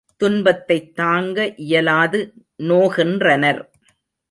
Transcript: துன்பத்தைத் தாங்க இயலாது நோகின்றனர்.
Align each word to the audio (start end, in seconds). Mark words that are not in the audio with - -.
துன்பத்தைத் 0.17 0.95
தாங்க 0.95 1.53
இயலாது 1.57 2.33
நோகின்றனர். 2.63 3.61